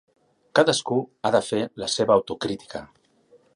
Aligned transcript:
Cadascú 0.59 0.97
ha 1.23 1.31
de 1.37 1.43
fer 1.49 1.61
la 1.83 1.91
seva 1.99 2.17
autocrítica. 2.19 2.85